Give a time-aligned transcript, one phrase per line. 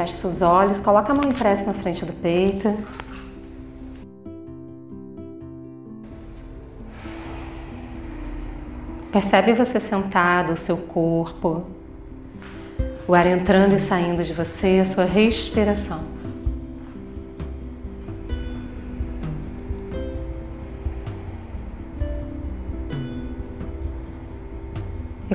[0.00, 2.74] Feche seus olhos, coloca a mão impressa na frente do peito.
[9.12, 11.66] Percebe você sentado, o seu corpo,
[13.06, 16.19] o ar entrando e saindo de você, a sua respiração.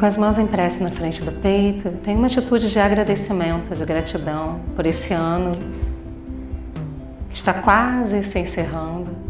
[0.00, 4.58] Com as mãos impressas na frente do peito, tem uma atitude de agradecimento, de gratidão
[4.74, 5.58] por esse ano
[7.28, 9.28] que está quase se encerrando.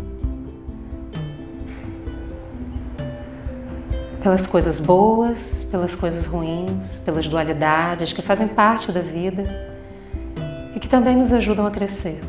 [4.23, 9.45] pelas coisas boas, pelas coisas ruins, pelas dualidades que fazem parte da vida
[10.77, 12.21] e que também nos ajudam a crescer.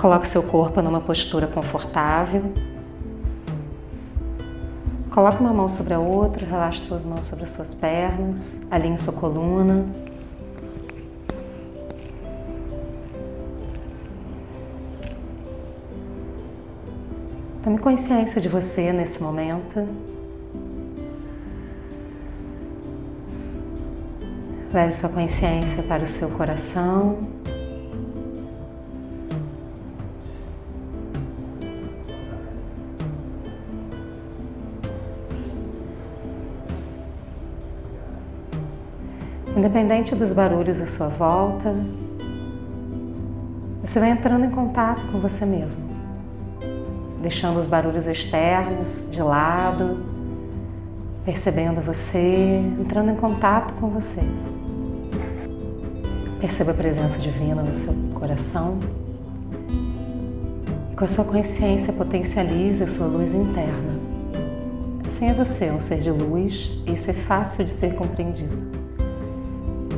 [0.00, 2.54] Coloque seu corpo numa postura confortável
[5.10, 9.12] Coloque uma mão sobre a outra, relaxe suas mãos sobre as suas pernas, alinhe sua
[9.12, 9.84] coluna.
[17.62, 19.86] Tome consciência de você nesse momento.
[24.72, 27.29] Leve sua consciência para o seu coração.
[39.60, 41.74] Independente dos barulhos à sua volta,
[43.84, 45.86] você vai entrando em contato com você mesmo,
[47.20, 50.02] deixando os barulhos externos de lado,
[51.26, 54.22] percebendo você, entrando em contato com você.
[56.40, 58.78] Perceba a presença divina no seu coração
[60.90, 64.00] e com a sua consciência potencialize a sua luz interna.
[65.06, 68.79] Assim é você, um ser de luz, e isso é fácil de ser compreendido.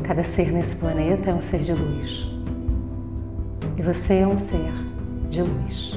[0.04, 2.26] Cada ser nesse planeta é um ser de luz.
[3.76, 4.72] E você é um ser
[5.30, 5.92] de luz.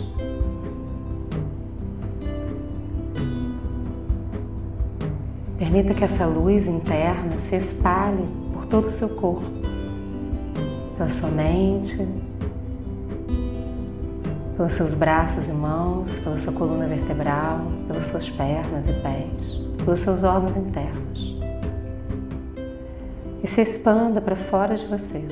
[5.58, 9.46] Permita que essa luz interna se espalhe por todo o seu corpo,
[10.98, 12.08] pela sua mente,
[14.56, 20.00] pelos seus braços e mãos, pela sua coluna vertebral, pelas suas pernas e pés, pelos
[20.00, 21.36] seus órgãos internos
[23.46, 25.24] e se expanda para fora de você.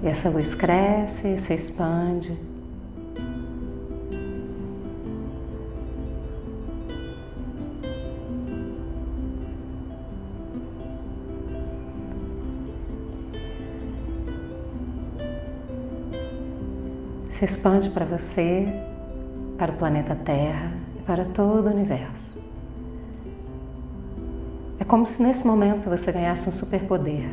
[0.00, 2.38] E essa luz cresce, se expande.
[17.28, 18.68] Se expande para você,
[19.58, 22.38] para o planeta Terra para todo o universo.
[24.78, 27.30] É como se nesse momento você ganhasse um superpoder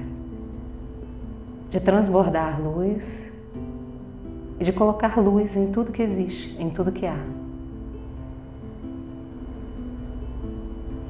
[1.69, 3.29] de transbordar luz
[4.61, 7.19] e de colocar luz em tudo que existe, em tudo que há.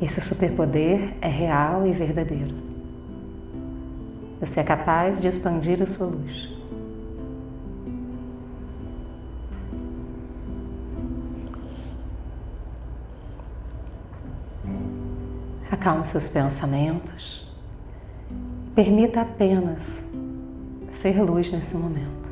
[0.02, 2.56] Esse superpoder é real e verdadeiro.
[4.40, 6.55] Você é capaz de expandir a sua luz.
[15.76, 17.46] Acalme seus pensamentos.
[18.74, 20.06] Permita apenas
[20.90, 22.30] ser luz nesse momento.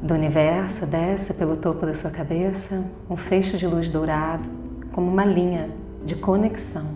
[0.00, 4.48] Do universo desce pelo topo da sua cabeça um feixe de luz dourado,
[4.92, 5.68] como uma linha
[6.04, 6.94] de conexão,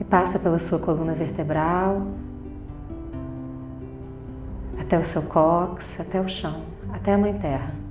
[0.00, 2.06] e passa pela sua coluna vertebral,
[4.78, 6.62] até o seu cóccix, até o chão,
[6.92, 7.85] até a Mãe Terra.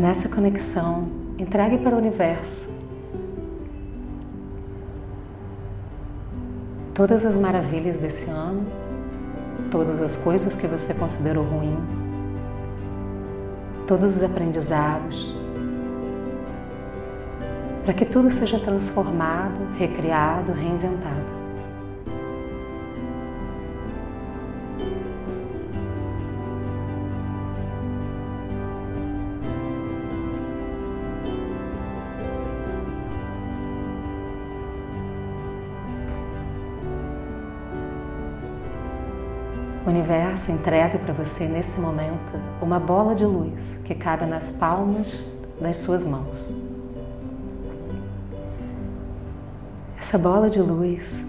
[0.00, 2.74] Nessa conexão, entregue para o universo
[6.94, 8.64] todas as maravilhas desse ano,
[9.70, 11.76] todas as coisas que você considerou ruim,
[13.86, 15.34] todos os aprendizados,
[17.84, 21.39] para que tudo seja transformado, recriado, reinventado.
[40.30, 45.26] Universo entrega para você nesse momento uma bola de luz que cabe nas palmas
[45.60, 46.54] das suas mãos.
[49.98, 51.26] Essa bola de luz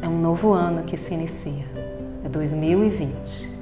[0.00, 1.64] é um novo ano que se inicia,
[2.24, 3.54] é 2020.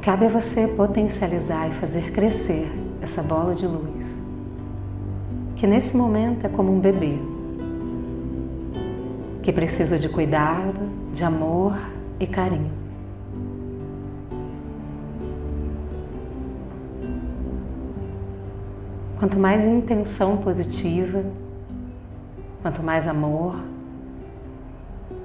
[0.00, 4.24] Cabe a você potencializar e fazer crescer essa bola de luz,
[5.56, 7.18] que nesse momento é como um bebê
[9.48, 10.78] que precisa de cuidado,
[11.10, 11.74] de amor
[12.20, 12.70] e carinho.
[19.18, 21.24] Quanto mais intenção positiva,
[22.60, 23.56] quanto mais amor,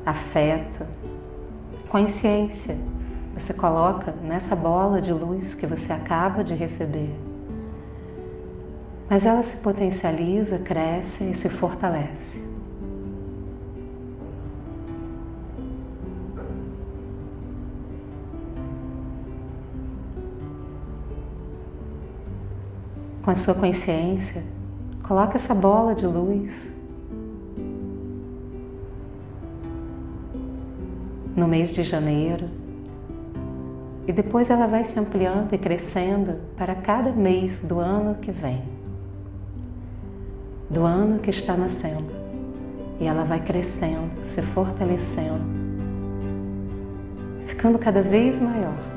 [0.06, 0.86] afeto,
[1.90, 2.78] consciência
[3.34, 7.14] você coloca nessa bola de luz que você acaba de receber,
[9.10, 12.53] mas ela se potencializa, cresce e se fortalece.
[23.24, 24.44] Com a sua consciência,
[25.02, 26.76] coloque essa bola de luz
[31.36, 32.50] no mês de janeiro
[34.06, 38.62] e depois ela vai se ampliando e crescendo para cada mês do ano que vem,
[40.70, 42.22] do ano que está nascendo.
[43.00, 45.40] E ela vai crescendo, se fortalecendo,
[47.48, 48.93] ficando cada vez maior.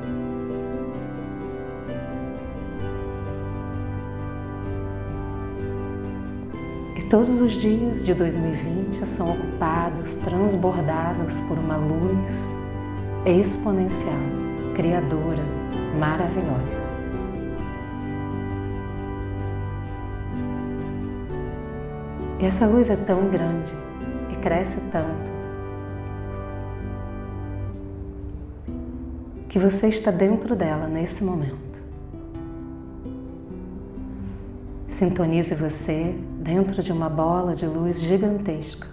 [7.09, 12.51] Todos os dias de 2020 são ocupados, transbordados por uma luz
[13.25, 14.19] exponencial,
[14.75, 15.43] criadora,
[15.97, 16.83] maravilhosa.
[22.39, 23.71] E essa luz é tão grande
[24.31, 25.31] e cresce tanto
[29.47, 31.67] que você está dentro dela nesse momento.
[34.89, 36.15] Sintonize você
[36.47, 38.87] dentro de uma bola de luz gigantesca.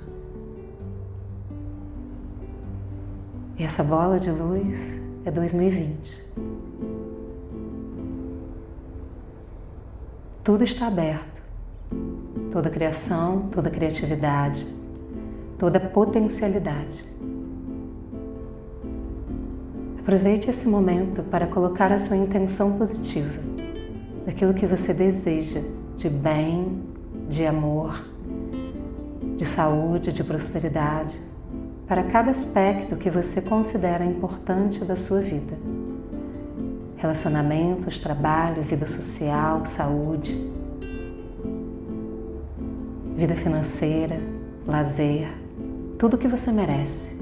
[3.57, 6.33] E essa bola de luz é 2020.
[10.43, 11.45] Tudo está aberto.
[12.51, 14.67] Toda criação, toda criatividade,
[15.57, 17.05] toda potencialidade.
[20.01, 23.33] Aproveite esse momento para colocar a sua intenção positiva
[24.27, 25.61] daquilo que você deseja
[25.97, 26.94] de bem,
[27.29, 28.05] de amor,
[29.37, 31.19] de saúde, de prosperidade,
[31.87, 35.57] para cada aspecto que você considera importante da sua vida.
[36.97, 40.51] Relacionamentos, trabalho, vida social, saúde,
[43.17, 44.19] vida financeira,
[44.67, 45.29] lazer,
[45.99, 47.14] tudo o que você merece.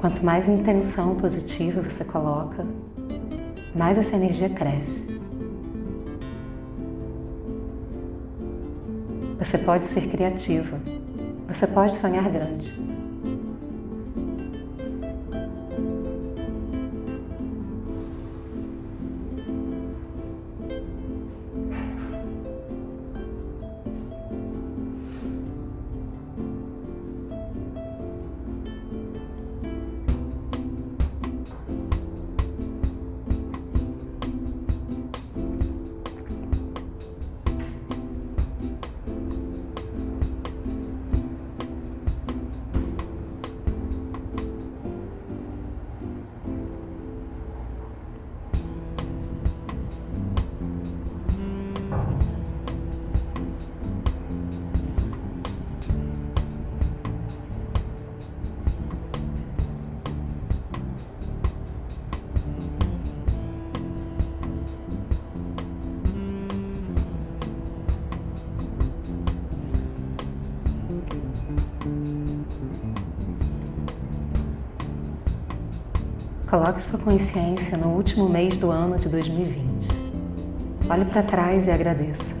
[0.00, 2.66] Quanto mais intenção positiva você coloca,
[3.76, 5.14] mais essa energia cresce.
[9.38, 10.80] Você pode ser criativa,
[11.46, 12.89] você pode sonhar grande.
[76.50, 79.86] Coloque sua consciência no último mês do ano de 2020.
[80.90, 82.34] Olhe para trás e agradeça.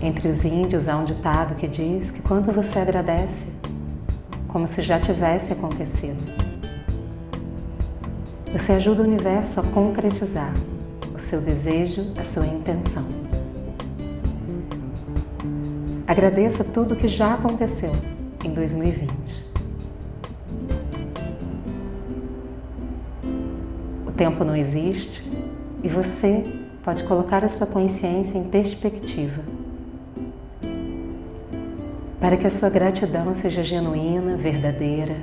[0.00, 3.52] Entre os índios há um ditado que diz que quando você agradece,
[4.48, 6.24] como se já tivesse acontecido.
[8.50, 10.54] Você ajuda o universo a concretizar
[11.14, 13.06] o seu desejo, a sua intenção.
[16.06, 17.92] Agradeça tudo o que já aconteceu
[18.42, 19.25] em 2020.
[24.16, 25.22] Tempo não existe
[25.82, 26.44] e você
[26.82, 29.42] pode colocar a sua consciência em perspectiva
[32.18, 35.16] para que a sua gratidão seja genuína, verdadeira,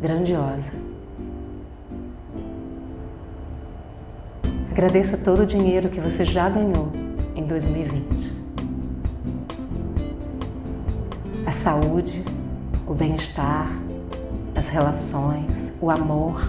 [0.00, 0.72] grandiosa.
[4.70, 6.90] Agradeça todo o dinheiro que você já ganhou
[7.34, 8.32] em 2020.
[11.46, 12.24] A saúde,
[12.86, 13.68] o bem-estar,
[14.54, 16.42] as relações, o amor.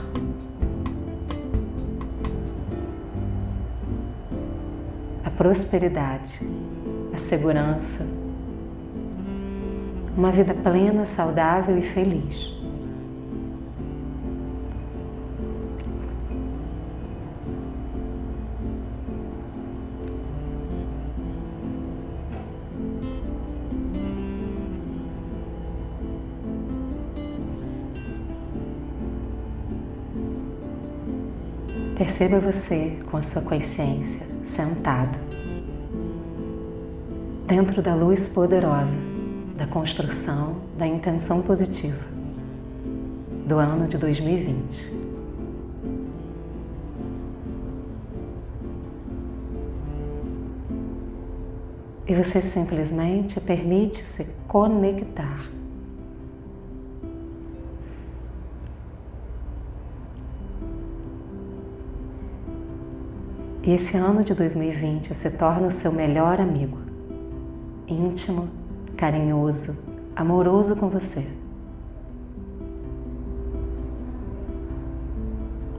[5.37, 6.39] Prosperidade,
[7.13, 8.07] a segurança,
[10.15, 12.59] uma vida plena, saudável e feliz.
[31.97, 35.17] Perceba você com a sua consciência sentado
[37.47, 38.95] dentro da luz poderosa
[39.57, 41.99] da construção da intenção positiva
[43.45, 45.01] do ano de 2020.
[52.07, 55.49] E você simplesmente permite se conectar
[63.63, 66.79] E esse ano de 2020 se torna o seu melhor amigo,
[67.87, 68.49] íntimo,
[68.97, 69.83] carinhoso,
[70.15, 71.27] amoroso com você.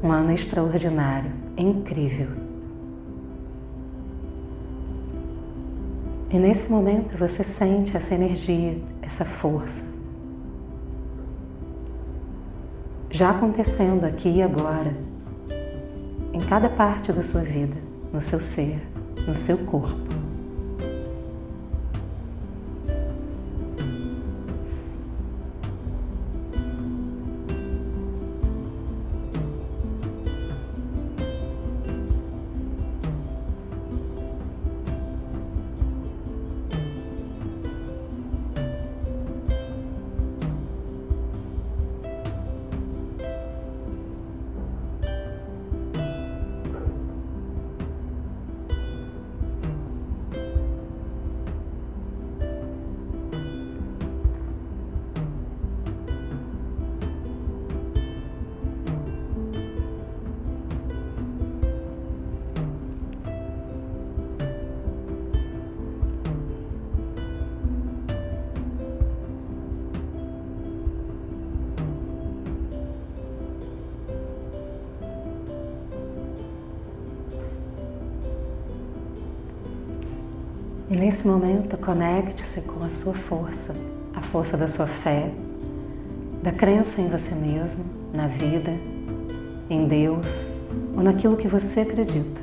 [0.01, 2.29] Um ano extraordinário, incrível.
[6.31, 9.93] E nesse momento você sente essa energia, essa força.
[13.11, 15.12] Já acontecendo aqui e agora
[16.33, 17.77] em cada parte da sua vida,
[18.13, 18.81] no seu ser,
[19.27, 20.02] no seu corpo.
[80.93, 83.75] Nesse momento, conecte-se com a sua força,
[84.15, 85.31] a força da sua fé,
[86.43, 88.73] da crença em você mesmo, na vida,
[89.71, 90.53] em Deus
[90.95, 92.43] ou naquilo que você acredita.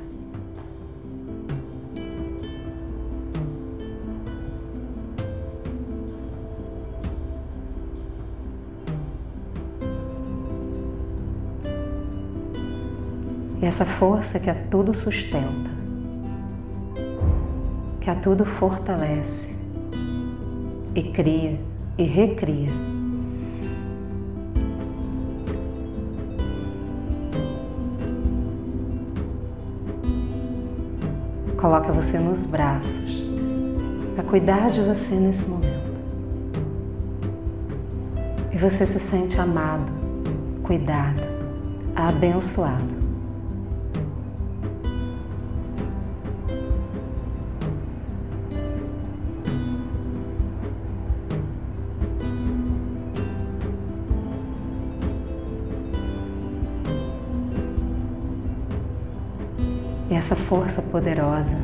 [13.61, 15.78] E essa força que a tudo sustenta,
[18.09, 19.55] a tudo fortalece
[20.95, 21.59] e cria
[21.97, 22.71] e recria.
[31.57, 33.27] Coloca você nos braços
[34.15, 36.01] para cuidar de você nesse momento.
[38.51, 39.91] E você se sente amado,
[40.63, 41.21] cuidado,
[41.95, 42.98] abençoado.
[60.19, 61.57] Essa força poderosa.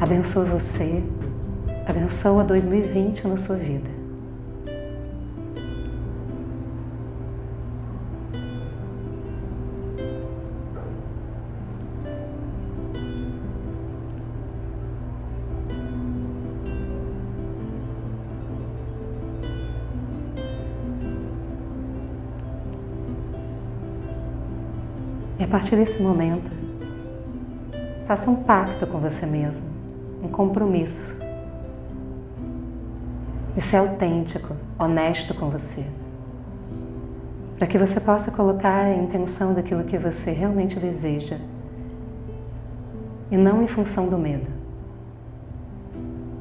[0.00, 1.02] Abençoa você,
[1.86, 3.95] abençoa 2020 na sua vida.
[25.46, 26.50] A partir desse momento,
[28.04, 29.64] faça um pacto com você mesmo,
[30.20, 31.20] um compromisso
[33.54, 35.86] de ser autêntico, honesto com você,
[37.56, 41.36] para que você possa colocar a intenção daquilo que você realmente deseja
[43.30, 44.48] e não em função do medo,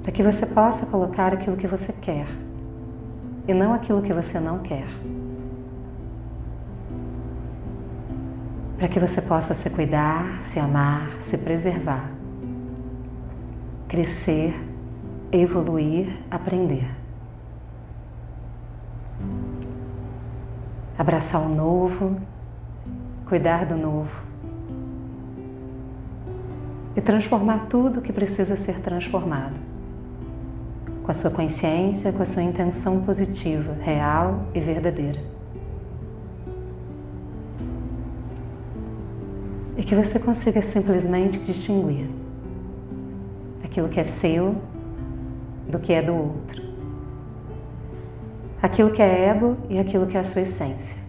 [0.01, 2.25] para que você possa colocar aquilo que você quer
[3.47, 4.88] e não aquilo que você não quer.
[8.77, 12.12] Para que você possa se cuidar, se amar, se preservar,
[13.88, 14.53] crescer,
[15.32, 16.89] evoluir, aprender.
[20.98, 22.20] Abraçar o novo,
[23.27, 24.24] cuidar do novo
[26.96, 29.60] e transformar tudo que precisa ser transformado
[31.03, 35.35] com a sua consciência, com a sua intenção positiva, real e verdadeira.
[39.77, 42.10] E que você consiga simplesmente distinguir
[43.63, 44.55] aquilo que é seu
[45.70, 46.62] do que é do outro,
[48.62, 51.03] aquilo que é ego e aquilo que é a sua essência.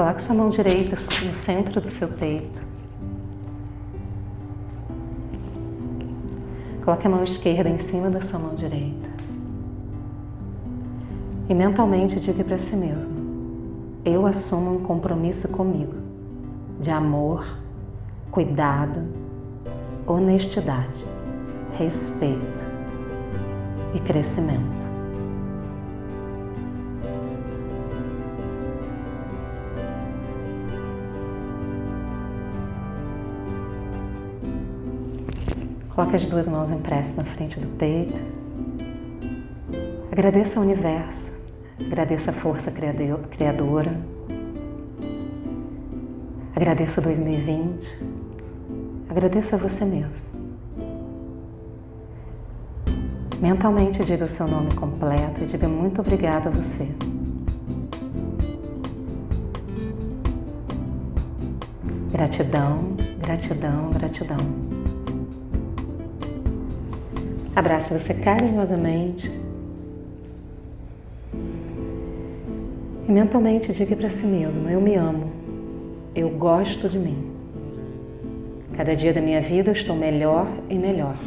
[0.00, 2.69] Coloque sua mão direita no centro do seu peito.
[6.90, 9.08] Coloque a mão esquerda em cima da sua mão direita.
[11.48, 13.14] E mentalmente diga para si mesmo:
[14.04, 15.94] Eu assumo um compromisso comigo
[16.80, 17.46] de amor,
[18.32, 19.04] cuidado,
[20.04, 21.04] honestidade,
[21.78, 22.64] respeito
[23.94, 24.84] e crescimento.
[35.94, 38.20] Coloque as duas mãos em prece na frente do peito.
[40.10, 41.32] Agradeça ao universo,
[41.78, 42.72] agradeça a força
[43.30, 44.00] criadora.
[46.54, 48.04] Agradeça 2020.
[49.08, 50.26] Agradeça a você mesmo.
[53.40, 56.88] Mentalmente diga o seu nome completo e diga muito obrigado a você.
[62.12, 64.69] Gratidão, gratidão, gratidão.
[67.60, 69.30] Abrace você carinhosamente.
[73.06, 75.30] E mentalmente diga para si mesmo: Eu me amo.
[76.14, 77.30] Eu gosto de mim.
[78.74, 81.18] Cada dia da minha vida eu estou melhor e melhor.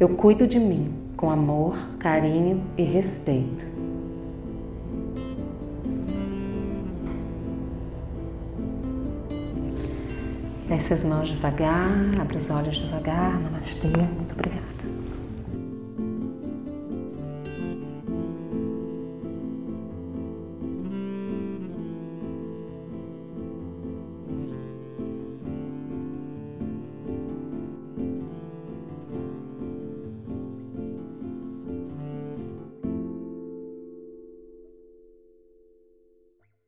[0.00, 3.64] Eu cuido de mim com amor, carinho e respeito.
[10.68, 13.40] Desce as mãos devagar, abre os olhos devagar.
[13.40, 13.86] Namastê.
[13.86, 14.61] Muito obrigada.